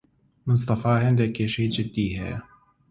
مستەفا 0.47 0.93
هەندێک 1.03 1.31
کێشەی 1.37 1.71
جددی 1.75 2.15
هەیە. 2.19 2.37